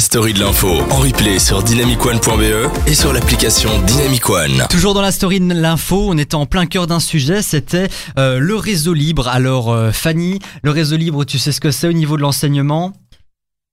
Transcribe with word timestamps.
la 0.00 0.04
story 0.04 0.32
de 0.32 0.40
l'info 0.40 0.80
en 0.90 0.96
replay 0.96 1.38
sur 1.38 1.62
dynamicone.be 1.62 2.70
et 2.86 2.94
sur 2.94 3.12
l'application 3.12 3.68
Dynamic 3.82 4.30
One. 4.30 4.66
Toujours 4.70 4.94
dans 4.94 5.02
la 5.02 5.12
story 5.12 5.40
de 5.40 5.52
l'info, 5.52 6.06
on 6.08 6.16
était 6.16 6.36
en 6.36 6.46
plein 6.46 6.64
cœur 6.64 6.86
d'un 6.86 7.00
sujet, 7.00 7.42
c'était 7.42 7.88
euh, 8.18 8.38
le 8.38 8.54
réseau 8.54 8.94
libre. 8.94 9.28
Alors 9.28 9.70
euh, 9.70 9.92
Fanny, 9.92 10.38
le 10.62 10.70
réseau 10.70 10.96
libre, 10.96 11.26
tu 11.26 11.38
sais 11.38 11.52
ce 11.52 11.60
que 11.60 11.70
c'est 11.70 11.86
au 11.86 11.92
niveau 11.92 12.16
de 12.16 12.22
l'enseignement? 12.22 12.94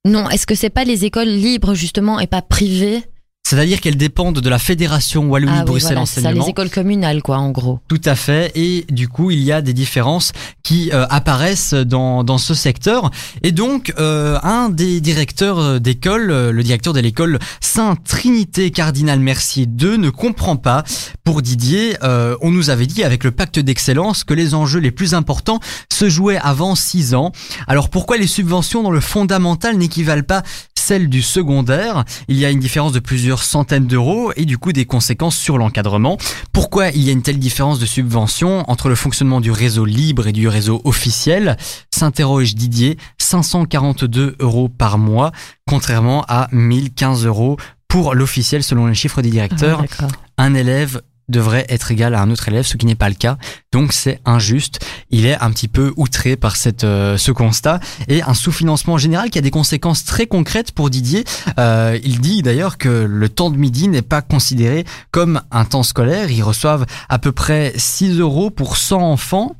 Non, 0.04 0.28
est-ce 0.28 0.46
que 0.46 0.54
c'est 0.54 0.68
pas 0.68 0.84
les 0.84 1.06
écoles 1.06 1.28
libres 1.28 1.72
justement 1.72 2.20
et 2.20 2.26
pas 2.26 2.42
privées? 2.42 3.04
C'est-à-dire 3.48 3.80
qu'elles 3.80 3.96
dépendent 3.96 4.40
de 4.40 4.50
la 4.50 4.58
fédération 4.58 5.24
Wallonie-Bruxelles 5.24 5.64
ah 5.64 5.72
oui, 5.72 5.80
voilà, 5.80 6.00
Enseignement. 6.02 6.40
Ça, 6.42 6.44
les 6.44 6.50
écoles 6.50 6.68
communales, 6.68 7.22
quoi, 7.22 7.38
en 7.38 7.50
gros. 7.50 7.80
Tout 7.88 8.02
à 8.04 8.14
fait. 8.14 8.52
Et 8.54 8.84
du 8.90 9.08
coup, 9.08 9.30
il 9.30 9.42
y 9.42 9.52
a 9.52 9.62
des 9.62 9.72
différences 9.72 10.32
qui 10.62 10.90
euh, 10.92 11.06
apparaissent 11.08 11.72
dans, 11.72 12.24
dans 12.24 12.36
ce 12.36 12.52
secteur. 12.52 13.10
Et 13.42 13.52
donc, 13.52 13.94
euh, 13.98 14.38
un 14.42 14.68
des 14.68 15.00
directeurs 15.00 15.80
d'école, 15.80 16.30
euh, 16.30 16.52
le 16.52 16.62
directeur 16.62 16.92
de 16.92 17.00
l'école 17.00 17.38
Saint-Trinité 17.62 18.70
Cardinal 18.70 19.18
Mercier 19.18 19.64
2, 19.64 19.96
ne 19.96 20.10
comprend 20.10 20.56
pas. 20.56 20.84
Pour 21.24 21.42
Didier, 21.42 21.96
euh, 22.02 22.36
on 22.40 22.50
nous 22.50 22.70
avait 22.70 22.86
dit 22.86 23.04
avec 23.04 23.22
le 23.22 23.30
pacte 23.30 23.58
d'excellence 23.58 24.24
que 24.24 24.34
les 24.34 24.54
enjeux 24.54 24.80
les 24.80 24.90
plus 24.90 25.14
importants 25.14 25.60
se 25.92 26.08
jouaient 26.08 26.38
avant 26.38 26.74
6 26.74 27.14
ans. 27.14 27.32
Alors 27.66 27.90
pourquoi 27.90 28.16
les 28.16 28.26
subventions 28.26 28.82
dans 28.82 28.90
le 28.90 29.00
fondamental 29.00 29.76
n'équivalent 29.76 30.22
pas 30.22 30.42
celles 30.88 31.10
du 31.10 31.20
secondaire 31.20 32.06
Il 32.28 32.38
y 32.38 32.46
a 32.46 32.50
une 32.50 32.60
différence 32.60 32.92
de 32.92 32.98
plusieurs 32.98 33.42
centaines 33.42 33.86
d'euros 33.86 34.32
et 34.36 34.46
du 34.46 34.56
coup 34.56 34.72
des 34.72 34.86
conséquences 34.86 35.36
sur 35.36 35.58
l'encadrement. 35.58 36.16
Pourquoi 36.54 36.88
il 36.88 37.02
y 37.02 37.10
a 37.10 37.12
une 37.12 37.20
telle 37.20 37.38
différence 37.38 37.78
de 37.78 37.84
subvention 37.84 38.64
entre 38.70 38.88
le 38.88 38.94
fonctionnement 38.94 39.42
du 39.42 39.50
réseau 39.50 39.84
libre 39.84 40.28
et 40.28 40.32
du 40.32 40.48
réseau 40.48 40.80
officiel? 40.84 41.58
S'interroge 41.94 42.54
Didier, 42.54 42.96
542 43.18 44.36
euros 44.40 44.70
par 44.70 44.96
mois, 44.96 45.30
contrairement 45.68 46.24
à 46.26 46.48
1015 46.52 47.26
euros 47.26 47.58
pour 47.86 48.14
l'officiel 48.14 48.62
selon 48.62 48.86
les 48.86 48.94
chiffres 48.94 49.20
des 49.20 49.28
directeurs. 49.28 49.80
Ah, 49.84 49.86
d'accord. 49.90 50.16
un 50.38 50.54
élève 50.54 51.02
devrait 51.28 51.66
être 51.68 51.90
égal 51.90 52.14
à 52.14 52.22
un 52.22 52.30
autre 52.30 52.48
élève, 52.48 52.64
ce 52.64 52.76
qui 52.76 52.86
n'est 52.86 52.94
pas 52.94 53.08
le 53.08 53.14
cas. 53.14 53.38
Donc 53.72 53.92
c'est 53.92 54.20
injuste. 54.24 54.80
Il 55.10 55.26
est 55.26 55.38
un 55.40 55.50
petit 55.50 55.68
peu 55.68 55.92
outré 55.96 56.36
par 56.36 56.56
cette, 56.56 56.84
euh, 56.84 57.16
ce 57.16 57.32
constat 57.32 57.80
et 58.08 58.22
un 58.22 58.34
sous-financement 58.34 58.98
général 58.98 59.30
qui 59.30 59.38
a 59.38 59.42
des 59.42 59.50
conséquences 59.50 60.04
très 60.04 60.26
concrètes 60.26 60.72
pour 60.72 60.90
Didier. 60.90 61.24
Euh, 61.58 61.98
il 62.02 62.20
dit 62.20 62.42
d'ailleurs 62.42 62.78
que 62.78 62.88
le 62.88 63.28
temps 63.28 63.50
de 63.50 63.56
midi 63.56 63.88
n'est 63.88 64.02
pas 64.02 64.22
considéré 64.22 64.84
comme 65.10 65.40
un 65.50 65.64
temps 65.64 65.82
scolaire. 65.82 66.30
Ils 66.30 66.42
reçoivent 66.42 66.86
à 67.08 67.18
peu 67.18 67.32
près 67.32 67.72
6 67.76 68.18
euros 68.18 68.50
pour 68.50 68.76
100 68.76 69.00
enfants 69.00 69.56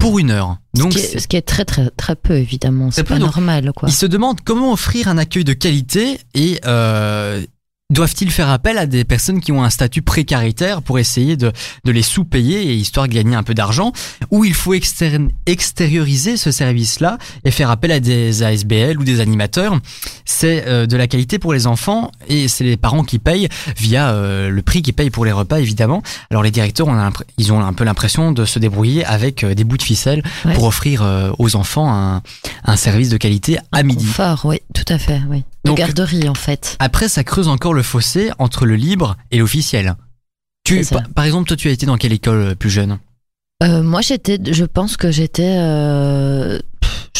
pour 0.00 0.18
une 0.18 0.30
heure. 0.30 0.56
Donc 0.74 0.92
ce, 0.92 0.98
qui 0.98 1.04
est, 1.04 1.18
ce 1.20 1.28
qui 1.28 1.36
est 1.36 1.42
très 1.42 1.64
très 1.64 1.90
très 1.90 2.16
peu 2.16 2.34
évidemment, 2.34 2.90
c'est 2.90 3.04
pas 3.04 3.18
normal 3.18 3.70
quoi. 3.76 3.88
il 3.88 3.92
se 3.92 4.06
demande 4.06 4.40
comment 4.40 4.72
offrir 4.72 5.08
un 5.08 5.18
accueil 5.18 5.44
de 5.44 5.52
qualité 5.52 6.18
et 6.34 6.60
euh, 6.64 7.44
doivent-ils 7.90 8.30
faire 8.30 8.48
appel 8.48 8.78
à 8.78 8.86
des 8.86 9.04
personnes 9.04 9.40
qui 9.40 9.52
ont 9.52 9.62
un 9.62 9.70
statut 9.70 10.02
précaritaire 10.02 10.82
pour 10.82 10.98
essayer 10.98 11.36
de, 11.36 11.52
de 11.84 11.92
les 11.92 12.02
sous-payer 12.02 12.62
et 12.62 12.74
histoire 12.74 13.06
de 13.08 13.12
gagner 13.12 13.36
un 13.36 13.42
peu 13.42 13.54
d'argent? 13.54 13.92
Ou 14.30 14.44
il 14.44 14.54
faut 14.54 14.74
externe- 14.74 15.30
extérioriser 15.46 16.36
ce 16.36 16.50
service-là 16.50 17.18
et 17.44 17.50
faire 17.50 17.70
appel 17.70 17.92
à 17.92 18.00
des 18.00 18.42
ASBL 18.42 18.98
ou 18.98 19.04
des 19.04 19.20
animateurs? 19.20 19.78
C'est 20.24 20.64
euh, 20.66 20.86
de 20.86 20.96
la 20.96 21.06
qualité 21.06 21.38
pour 21.38 21.52
les 21.52 21.66
enfants 21.66 22.10
et 22.28 22.48
c'est 22.48 22.64
les 22.64 22.76
parents 22.76 23.04
qui 23.04 23.18
payent 23.18 23.48
via 23.76 24.10
euh, 24.10 24.48
le 24.48 24.62
prix 24.62 24.82
qu'ils 24.82 24.94
payent 24.94 25.10
pour 25.10 25.24
les 25.24 25.32
repas 25.32 25.58
évidemment 25.60 26.02
alors 26.30 26.42
les 26.42 26.50
directeurs 26.50 26.86
on 26.88 26.94
a 26.94 27.10
ils 27.38 27.52
ont 27.52 27.60
un 27.60 27.72
peu 27.72 27.84
l'impression 27.84 28.32
de 28.32 28.44
se 28.44 28.58
débrouiller 28.58 29.04
avec 29.04 29.44
euh, 29.44 29.54
des 29.54 29.64
bouts 29.64 29.76
de 29.76 29.82
ficelle 29.82 30.22
Ouais. 30.44 30.54
pour 30.54 30.64
offrir 30.64 31.02
euh, 31.02 31.30
aux 31.38 31.56
enfants 31.56 31.92
un, 31.92 32.22
un 32.64 32.76
service 32.76 33.08
de 33.10 33.16
qualité 33.16 33.58
à 33.72 33.82
midi 33.82 34.06
Confort, 34.06 34.42
oui, 34.44 34.58
tout 34.74 34.84
à 34.88 34.98
fait, 34.98 35.20
oui. 35.28 35.44
De 35.70 35.76
Donc- 35.76 35.78
garderie 35.78 36.28
en 36.28 36.34
fait. 36.34 36.76
après, 36.78 37.08
ça 37.08 37.24
creuse 37.24 37.48
encore 37.48 37.74
le 37.74 37.82
fossé 37.82 38.30
entre 38.38 38.66
le 38.66 38.76
libre 38.76 39.16
et 39.30 39.38
l'officiel. 39.38 39.94
Tu, 40.64 40.84
par, 40.84 41.02
par 41.14 41.24
exemple, 41.24 41.48
toi, 41.48 41.56
tu 41.56 41.68
as 41.68 41.72
été 41.72 41.86
dans 41.86 41.96
quelle 41.96 42.12
école 42.12 42.38
euh, 42.38 42.54
plus 42.54 42.70
jeune? 42.70 42.98
Euh, 43.62 43.82
moi 43.82 44.00
j'étais, 44.00 44.38
je 44.52 44.64
pense 44.64 44.96
que 44.96 45.10
j'étais, 45.10 45.56
euh, 45.58 46.58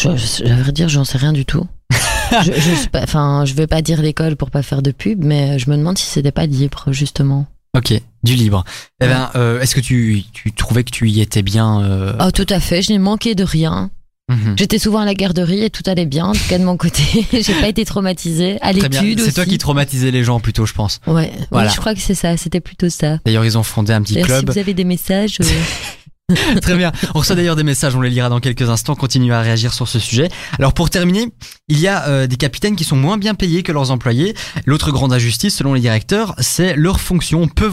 à 0.05 0.09
vrai 0.57 0.73
dire, 0.73 0.89
j'en 0.89 1.05
sais 1.05 1.19
rien 1.19 1.33
du 1.33 1.45
tout. 1.45 1.67
je, 2.45 2.53
je, 2.53 2.99
enfin, 3.03 3.45
vais 3.45 3.67
pas 3.67 3.83
dire 3.83 4.01
l'école 4.03 4.37
pour 4.37 4.51
pas 4.51 4.63
faire 4.63 4.83
de 4.83 4.91
pub, 4.91 5.25
mais 5.25 5.59
je 5.59 5.69
me 5.71 5.77
demande 5.77 5.99
si 5.99 6.07
c'était 6.07 6.33
pas 6.33 6.47
libre 6.47 6.85
justement. 6.93 7.47
Ok, 7.77 7.93
du 8.25 8.35
libre. 8.35 8.65
Eh 9.01 9.05
Ouais. 9.05 9.11
ben, 9.13 9.31
euh, 9.37 9.61
est-ce 9.61 9.75
que 9.75 9.81
tu, 9.81 10.23
tu 10.33 10.53
trouvais 10.53 10.83
que 10.85 10.91
tu 10.91 11.09
y 11.09 11.21
étais 11.21 11.43
bien 11.43 11.83
euh, 11.83 12.15
Oh, 12.21 12.31
tout 12.31 12.47
à 12.49 12.59
fait, 12.61 12.83
je 12.83 12.93
n'ai 12.93 12.99
manqué 12.99 13.35
de 13.35 13.45
rien. 13.45 13.91
Mhm. 14.31 14.55
J'étais 14.59 14.79
souvent 14.79 15.01
à 15.01 15.05
la 15.05 15.15
garderie 15.15 15.63
et 15.65 15.71
tout 15.71 15.83
allait 15.87 16.07
bien, 16.07 16.27
en 16.27 16.33
tout 16.33 16.49
cas 16.49 16.59
de 16.59 16.65
mon 16.65 16.77
côté. 16.77 17.03
J'ai 17.33 17.55
pas 17.61 17.69
été 17.69 17.85
traumatisée. 17.85 18.59
À 18.61 18.73
l'étude. 18.73 19.21
C'est 19.21 19.33
toi 19.33 19.45
qui 19.45 19.59
traumatisais 19.59 20.11
les 20.11 20.25
gens 20.25 20.41
plutôt, 20.41 20.67
je 20.67 20.73
pense. 20.73 21.01
Ouais, 21.07 21.31
Voilà. 21.51 21.69
oui, 21.69 21.75
je 21.75 21.81
crois 21.81 21.95
que 21.95 22.01
c'est 22.01 22.15
ça, 22.15 22.37
c'était 22.37 22.61
plutôt 22.61 22.89
ça. 22.89 23.19
D'ailleurs, 23.25 23.45
ils 23.45 23.59
ont 23.59 23.63
fondé 23.63 23.93
un 23.93 24.03
petit 24.03 24.15
D'ailleurs, 24.15 24.29
si 24.29 24.45
club. 24.45 24.51
vous 24.53 24.59
avez 24.59 24.75
des 24.75 24.85
messages, 24.85 25.39
euh, 25.41 25.45
Très 26.63 26.77
bien. 26.77 26.93
On 27.15 27.21
reçoit 27.21 27.37
d'ailleurs 27.37 27.57
des 27.57 27.63
messages, 27.63 27.95
on 27.97 28.01
les 28.01 28.11
lira 28.11 28.29
dans 28.29 28.41
quelques 28.41 28.69
instants. 28.69 28.95
Continuez 28.95 29.35
à 29.35 29.41
réagir 29.41 29.73
sur 29.73 29.89
ce 29.89 29.99
sujet. 29.99 30.29
Alors 30.59 30.73
pour 30.73 30.91
terminer, 30.91 31.33
il 31.69 31.79
y 31.79 31.89
a 31.89 32.07
euh, 32.09 32.27
des 32.27 32.37
capitaines 32.37 32.77
qui 32.77 32.85
sont 32.85 32.97
moins 32.97 33.19
bien 33.19 33.35
payés 33.35 33.63
que 33.63 33.73
leurs 33.73 33.91
employés. 33.91 34.35
L'autre 34.67 34.91
grande 34.91 35.13
injustice, 35.13 35.57
selon 35.57 35.75
les 35.75 35.81
directeurs, 35.81 36.35
c'est 36.39 36.77
leur 36.77 37.01
fonction 37.01 37.49
peu, 37.49 37.71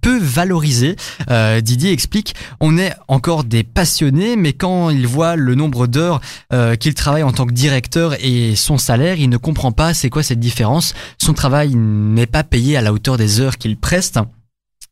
peu 0.00 0.18
valorisée. 0.18 0.96
Euh, 1.30 1.60
Didier 1.60 1.92
explique, 1.92 2.34
on 2.60 2.78
est 2.78 2.92
encore 3.08 3.44
des 3.44 3.62
passionnés, 3.62 4.36
mais 4.36 4.52
quand 4.52 4.90
il 4.90 5.06
voit 5.06 5.36
le 5.36 5.54
nombre 5.54 5.86
d'heures 5.86 6.20
euh, 6.52 6.76
qu'il 6.76 6.94
travaille 6.94 7.22
en 7.22 7.32
tant 7.32 7.46
que 7.46 7.52
directeur 7.52 8.14
et 8.20 8.56
son 8.56 8.78
salaire, 8.78 9.16
il 9.18 9.28
ne 9.28 9.36
comprend 9.36 9.72
pas 9.72 9.94
c'est 9.94 10.10
quoi 10.10 10.22
cette 10.22 10.40
différence. 10.40 10.94
Son 11.18 11.32
travail 11.32 11.74
n'est 11.74 12.26
pas 12.26 12.44
payé 12.44 12.76
à 12.76 12.82
la 12.82 12.92
hauteur 12.92 13.16
des 13.16 13.40
heures 13.40 13.58
qu'il 13.58 13.76
preste. 13.76 14.18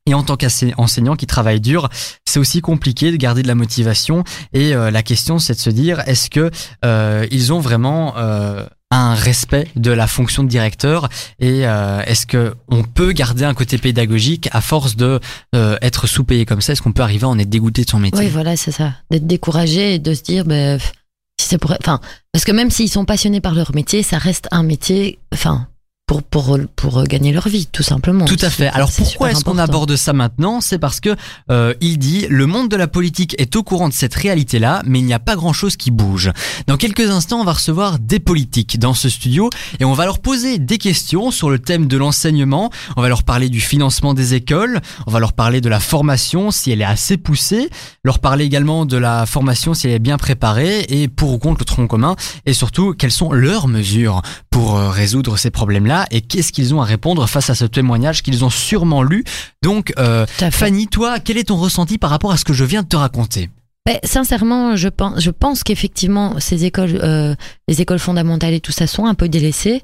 Et 0.07 0.15
en 0.15 0.23
tant 0.25 0.37
qu'enseignant 0.37 1.15
qui 1.15 1.27
travaille 1.27 1.61
dur, 1.61 1.89
c'est 2.25 2.41
aussi 2.41 2.61
compliqué 2.61 3.13
de 3.13 3.17
garder 3.17 3.43
de 3.43 3.49
la 3.49 3.55
motivation. 3.55 4.25
Et 4.53 4.75
euh, 4.75 4.91
la 4.91 5.03
question, 5.03 5.39
c'est 5.39 5.55
de 5.55 5.61
se 5.61 5.71
dire, 5.71 6.03
est-ce 6.07 6.29
que 6.29 6.51
euh, 6.85 7.27
ils 7.31 7.53
ont 7.53 7.61
vraiment 7.61 8.15
euh, 8.17 8.67
un 8.91 9.15
respect 9.15 9.69
de 9.77 9.93
la 9.93 10.09
fonction 10.09 10.43
de 10.43 10.49
directeur 10.49 11.09
Et 11.39 11.67
euh, 11.67 12.03
est-ce 12.05 12.27
que 12.27 12.55
on 12.69 12.83
peut 12.83 13.13
garder 13.13 13.45
un 13.45 13.55
côté 13.55 13.79
pédagogique 13.79 14.49
à 14.53 14.61
force 14.61 14.97
de 14.97 15.21
euh, 15.55 15.79
être 15.83 16.09
sous-payé 16.09 16.47
comme 16.47 16.61
ça? 16.61 16.73
Est-ce 16.73 16.83
qu'on 16.83 16.93
peut 16.93 17.03
arriver 17.03 17.25
à 17.25 17.29
en 17.29 17.39
être 17.39 17.49
dégoûté 17.49 17.85
de 17.85 17.91
son 17.91 18.01
métier? 18.01 18.25
Oui, 18.25 18.29
voilà, 18.29 18.57
c'est 18.57 18.73
ça. 18.73 18.95
D'être 19.11 19.27
découragé 19.27 19.95
et 19.95 19.99
de 20.01 20.15
se 20.15 20.23
dire, 20.23 20.45
pff, 20.45 20.93
si 21.41 21.49
c'est 21.49 21.59
pour, 21.59 21.73
enfin, 21.81 22.01
parce 22.33 22.45
que 22.45 22.53
même 22.53 22.71
s'ils 22.71 22.91
sont 22.91 23.05
passionnés 23.05 23.41
par 23.41 23.55
leur 23.55 23.75
métier, 23.75 24.03
ça 24.03 24.19
reste 24.19 24.49
un 24.51 24.63
métier, 24.63 25.19
enfin, 25.33 25.69
pour, 26.13 26.23
pour, 26.23 26.59
pour 26.77 27.05
gagner 27.05 27.33
leur 27.33 27.49
vie, 27.49 27.67
tout 27.67 27.83
simplement. 27.83 28.27
Tout 28.27 28.37
à 28.43 28.51
fait. 28.51 28.67
Alors 28.69 28.91
pourquoi 28.93 29.31
est-ce 29.31 29.45
qu'on 29.45 29.57
aborde 29.57 29.97
ça 29.97 30.13
maintenant? 30.13 30.61
C'est 30.61 30.79
parce 30.79 31.01
que 31.01 31.17
euh, 31.51 31.75
il 31.81 31.99
dit 31.99 32.27
le 32.29 32.47
monde 32.47 32.69
de 32.69 32.77
la 32.77 32.87
politique 32.87 33.35
est 33.39 33.57
au 33.57 33.63
courant 33.63 33.89
de 33.89 33.95
cette 33.95 34.15
réalité-là, 34.15 34.83
mais 34.85 34.99
il 34.99 35.07
n'y 35.07 35.15
a 35.15 35.19
pas 35.19 35.37
grand-chose 35.37 35.77
qui 35.77 35.91
bouge. 35.91 36.31
Dans 36.67 36.77
quelques 36.77 37.09
instants, 37.11 37.41
on 37.41 37.45
va 37.45 37.55
recevoir 37.55 37.99
des 37.99 38.19
politiques 38.19 38.79
dans 38.79 38.95
ce 38.95 39.09
studio 39.09 39.49
et 39.81 39.85
on 39.85 39.95
va 39.95 40.05
leur 40.05 40.19
poser 40.19 40.59
des 40.59 40.79
questions 40.79 41.31
sur 41.31 41.49
le 41.49 41.59
thème 41.59 41.87
de 41.87 41.97
l'enseignement. 41.97 42.71
On 42.97 43.03
va 43.03 43.09
leur 43.09 43.23
parler 43.23 43.49
du 43.49 43.61
financement 43.61 44.13
des 44.13 44.35
écoles. 44.35 44.81
On 45.07 45.11
va 45.11 45.21
leur 45.21 45.33
parler 45.33 45.61
de 45.61 45.69
la 45.69 45.81
formation 45.81 46.51
si 46.51 46.71
elle 46.71 46.83
est 46.83 46.85
assez 46.85 47.17
poussée. 47.17 47.71
Leur 48.05 48.19
parler 48.19 48.45
également 48.45 48.85
de 48.85 48.97
la 48.97 49.25
formation 49.25 49.73
si 49.73 49.87
elle 49.87 49.95
est 49.95 49.99
bien 49.99 50.19
préparée 50.19 50.81
et 50.89 51.09
pour 51.09 51.33
ou 51.33 51.39
contre 51.39 51.61
le 51.61 51.65
tronc 51.65 51.87
commun 51.87 52.17
et 52.45 52.53
surtout 52.53 52.93
quelles 52.93 53.13
sont 53.13 53.33
leurs 53.33 53.69
mesures 53.69 54.21
pour 54.53 54.77
euh, 54.77 54.91
résoudre 54.91 55.37
ces 55.37 55.51
problèmes-là 55.51 56.07
et 56.13 56.21
qu'est-ce 56.21 56.53
qu'ils 56.53 56.75
ont 56.75 56.81
à 56.81 56.85
répondre 56.85 57.29
face 57.29 57.51
à 57.51 57.57
ce 57.57 57.65
témoignage 57.65 58.23
qu'ils 58.23 58.45
ont 58.45 58.51
sûrement 58.51 59.03
lu. 59.03 59.25
Donc, 59.63 59.93
euh. 59.99 60.27
Fanny, 60.53 60.87
toi, 60.87 61.19
quel 61.19 61.39
est 61.39 61.45
ton 61.45 61.57
ressenti 61.57 61.99
par 61.99 62.11
rapport 62.11 62.31
à 62.31 62.37
ce 62.37 62.45
que 62.45 62.53
je 62.53 62.63
viens 62.63 62.83
de 62.83 62.89
te 62.89 62.97
raconter? 62.97 63.51
Ben, 63.85 63.99
sincèrement, 64.05 64.77
je 64.77 64.89
pense, 64.89 65.21
je 65.21 65.31
pense 65.31 65.65
qu'effectivement, 65.65 66.39
ces 66.39 66.65
écoles, 66.65 67.01
euh, 67.03 67.35
les 67.67 67.81
écoles 67.81 67.99
fondamentales 67.99 68.55
et 68.55 68.61
tout 68.61 68.71
ça 68.71 68.87
sont 68.87 69.07
un 69.07 69.15
peu 69.15 69.29
délaissées. 69.29 69.83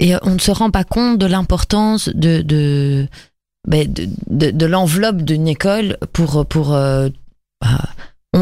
Et 0.00 0.14
on 0.22 0.34
ne 0.34 0.38
se 0.38 0.50
rend 0.50 0.70
pas 0.70 0.84
compte 0.84 1.18
de 1.18 1.26
l'importance 1.26 2.08
de, 2.08 2.40
de, 2.40 3.06
ben, 3.68 3.92
de, 3.92 4.08
de, 4.28 4.50
de 4.50 4.66
l'enveloppe 4.66 5.22
d'une 5.22 5.46
école 5.46 5.98
pour, 6.12 6.46
pour, 6.46 6.72
euh, 6.72 7.10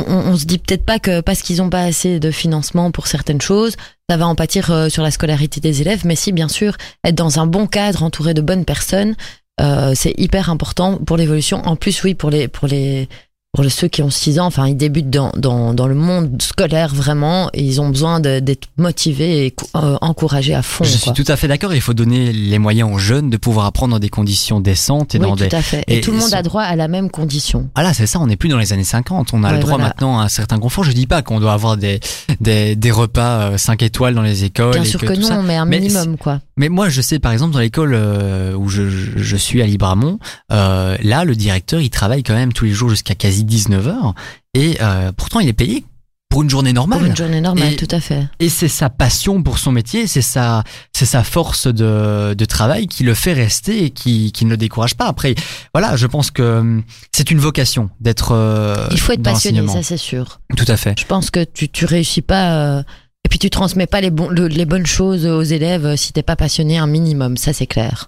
on, 0.07 0.33
on, 0.33 0.37
se 0.37 0.45
dit 0.45 0.59
peut-être 0.59 0.85
pas 0.85 0.99
que 0.99 1.21
parce 1.21 1.43
qu'ils 1.43 1.59
n'ont 1.59 1.71
pas 1.71 1.83
assez 1.83 2.19
de 2.21 2.31
financement 2.31 2.91
pour 2.91 3.07
certaines 3.07 3.41
choses, 3.41 3.77
ça 4.09 4.17
va 4.17 4.27
en 4.27 4.35
pâtir 4.35 4.71
euh, 4.71 4.89
sur 4.89 5.03
la 5.03 5.11
scolarité 5.11 5.61
des 5.61 5.81
élèves. 5.81 6.05
Mais 6.05 6.17
si, 6.17 6.33
bien 6.33 6.49
sûr, 6.49 6.77
être 7.05 7.15
dans 7.15 7.41
un 7.41 7.47
bon 7.47 7.67
cadre, 7.67 8.03
entouré 8.03 8.35
de 8.35 8.41
bonnes 8.41 8.65
personnes, 8.65 9.15
euh, 9.61 9.93
c'est 9.95 10.15
hyper 10.19 10.51
important 10.51 10.99
pour 10.99 11.17
l'évolution. 11.17 11.63
En 11.67 11.77
plus, 11.77 12.03
oui, 12.05 12.15
pour 12.15 12.31
les, 12.31 12.49
pour 12.49 12.69
les, 12.69 13.09
pour 13.57 13.65
ceux 13.71 13.89
qui 13.89 14.03
ont 14.03 14.11
6 14.11 14.39
ans, 14.39 14.45
enfin, 14.47 14.69
ils 14.69 14.77
débutent 14.77 15.09
dans, 15.09 15.33
dans, 15.37 15.73
dans 15.73 15.87
le 15.89 15.95
monde 15.95 16.41
scolaire 16.43 16.95
vraiment 16.95 17.49
et 17.55 17.63
ils 17.65 17.81
ont 17.81 17.89
besoin 17.89 18.21
d'être 18.21 18.69
motivés 18.77 19.47
et 19.47 19.55
euh, 19.77 19.97
encouragés 20.03 20.55
à 20.55 20.61
fond. 20.61 20.85
Je 20.85 20.91
suis 20.97 21.13
tout 21.13 21.25
à 21.27 21.37
fait 21.37 21.49
d'accord. 21.49 21.73
Il 21.73 21.81
faut 21.81 21.95
donner 21.95 22.33
les 22.35 22.59
moyens 22.59 22.91
aux 22.93 22.99
jeunes 22.99 23.31
de 23.31 23.37
pouvoir 23.39 23.65
apprendre 23.65 23.95
dans 23.95 23.99
des 23.99 24.11
conditions 24.11 24.61
décentes 24.61 25.15
et 25.15 25.19
oui, 25.19 25.25
dans 25.25 25.37
tout 25.37 25.47
des. 25.49 25.57
à 25.57 25.63
fait. 25.63 25.83
Et, 25.87 25.97
et 25.99 26.01
tout 26.03 26.13
le 26.13 26.19
monde 26.19 26.35
a 26.35 26.43
droit 26.43 26.63
à 26.63 26.77
la 26.77 26.87
même 26.87 27.11
condition. 27.11 27.71
Ah 27.75 27.83
là, 27.83 27.95
c'est 27.95 28.07
ça. 28.07 28.21
On 28.21 28.27
n'est 28.27 28.37
plus 28.37 28.51
dans 28.51 28.59
les 28.59 28.75
années 28.75 28.85
50. 28.85 29.33
On 29.33 29.43
a 29.43 29.53
le 29.53 29.59
droit 29.61 29.71
voilà. 29.79 29.85
maintenant 29.87 30.21
à 30.21 30.25
un 30.25 30.29
certain 30.29 30.59
confort. 30.59 30.85
Je 30.85 30.93
dis 30.93 31.07
pas 31.07 31.23
qu'on 31.23 31.41
doit 31.41 31.55
avoir 31.55 31.79
des 31.79 31.99
des, 32.41 32.77
des 32.77 32.91
repas 32.91 33.57
5 33.57 33.83
étoiles 33.83 34.15
dans 34.15 34.21
les 34.23 34.45
écoles. 34.45 34.73
Bien 34.75 34.83
et 34.83 34.87
sûr 34.87 35.01
que 35.01 35.07
que 35.07 35.13
non, 35.15 35.29
ça. 35.29 35.43
mais 35.43 35.57
un 35.57 35.65
Mais 35.65 35.81
minimum, 35.81 36.19
quoi. 36.19 36.41
Mais 36.59 36.69
moi, 36.69 36.91
je 36.91 37.01
sais 37.01 37.19
par 37.19 37.33
exemple 37.33 37.55
dans 37.55 37.61
l'école 37.61 37.93
euh, 37.95 38.55
où 38.55 38.69
je, 38.69 38.89
je- 38.91 39.13
je 39.17 39.37
suis 39.37 39.63
à 39.63 39.67
Libramont, 39.67 40.19
euh, 40.53 40.97
là, 41.03 41.25
le 41.25 41.35
directeur, 41.35 41.81
il 41.81 41.89
travaille 41.91 42.23
quand 42.23 42.35
même 42.35 42.53
tous 42.53 42.67
les 42.67 42.73
jours 42.73 42.91
jusqu'à 42.91 43.15
quasi 43.15 43.45
19 43.47 43.89
heures 43.89 44.15
et 44.55 44.77
euh, 44.83 45.13
pourtant 45.17 45.41
il 45.41 45.49
est 45.49 45.53
payé 45.55 45.85
pour 46.29 46.43
une 46.43 46.51
journée 46.51 46.73
normale. 46.73 46.99
Pour 46.99 47.07
une 47.07 47.17
journée 47.17 47.41
normale, 47.41 47.73
Et- 47.75 47.77
tout 47.77 47.87
à 47.91 48.01
fait. 48.01 48.27
Et 48.41 48.49
c'est 48.49 48.69
sa 48.69 48.91
passion 48.91 49.43
pour 49.45 49.59
son 49.59 49.71
métier, 49.71 50.07
c'est 50.09 50.21
sa, 50.23 50.65
c'est 50.93 51.07
sa 51.07 51.23
force 51.23 51.69
de, 51.69 52.35
de 52.35 52.45
travail 52.45 52.89
qui 52.89 53.05
le 53.05 53.15
fait 53.15 53.33
rester 53.33 53.85
et 53.85 53.91
qui, 53.91 54.33
qui 54.33 54.45
ne 54.45 54.51
le 54.51 54.57
décourage 54.57 54.97
pas. 54.97 55.07
Après, 55.07 55.35
voilà, 55.73 55.95
je 55.97 56.07
pense 56.07 56.31
que 56.33 56.59
hum, 56.59 56.83
c'est 57.15 57.31
une 57.31 57.39
vocation 57.39 57.91
d'être. 58.01 58.33
euh, 58.33 58.89
Il 58.91 58.99
faut 59.01 59.13
être 59.13 59.23
passionné, 59.23 59.67
ça 59.69 59.83
c'est 59.85 59.97
sûr. 59.97 60.41
Tout 60.57 60.65
à 60.69 60.77
fait. 60.77 60.99
Je 60.99 61.07
pense 61.07 61.31
que 61.31 61.45
tu, 61.45 61.69
tu 61.69 61.85
réussis 61.85 62.23
pas. 62.23 62.55
euh, 62.57 62.83
et 63.25 63.29
puis 63.29 63.39
tu 63.39 63.49
transmets 63.51 63.87
pas 63.89 64.01
les, 64.01 64.11
bons, 64.11 64.29
le- 64.29 64.47
les 64.49 64.67
bonnes 64.67 64.87
choses 64.87 65.27
aux 65.27 65.43
élèves 65.43 65.97
si 65.97 66.13
t'es 66.13 66.23
pas 66.23 66.37
passionné 66.37 66.77
un 66.79 66.87
minimum, 66.87 67.37
ça 67.37 67.53
c'est 67.53 67.67
clair. 67.67 68.05